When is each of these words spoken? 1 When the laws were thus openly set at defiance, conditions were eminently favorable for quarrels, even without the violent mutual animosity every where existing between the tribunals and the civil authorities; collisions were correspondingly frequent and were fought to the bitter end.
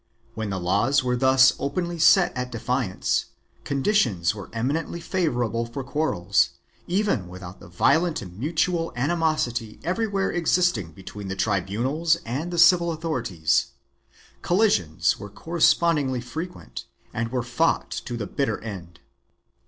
1 0.33 0.33
When 0.33 0.49
the 0.49 0.59
laws 0.59 1.03
were 1.03 1.15
thus 1.15 1.53
openly 1.59 1.99
set 1.99 2.35
at 2.35 2.51
defiance, 2.51 3.25
conditions 3.63 4.33
were 4.33 4.49
eminently 4.51 4.99
favorable 4.99 5.67
for 5.67 5.83
quarrels, 5.83 6.53
even 6.87 7.27
without 7.27 7.59
the 7.59 7.67
violent 7.67 8.19
mutual 8.35 8.91
animosity 8.95 9.79
every 9.83 10.07
where 10.07 10.31
existing 10.31 10.91
between 10.93 11.27
the 11.27 11.35
tribunals 11.35 12.15
and 12.25 12.49
the 12.49 12.57
civil 12.57 12.91
authorities; 12.91 13.73
collisions 14.41 15.19
were 15.19 15.29
correspondingly 15.29 16.19
frequent 16.19 16.85
and 17.13 17.31
were 17.31 17.43
fought 17.43 17.91
to 17.91 18.17
the 18.17 18.25
bitter 18.25 18.59
end. 18.61 19.01